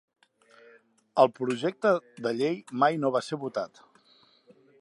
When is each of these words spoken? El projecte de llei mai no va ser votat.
El 1.25 1.29
projecte 1.35 1.93
de 2.27 2.33
llei 2.41 2.59
mai 2.85 3.01
no 3.05 3.15
va 3.19 3.25
ser 3.29 3.43
votat. 3.47 3.85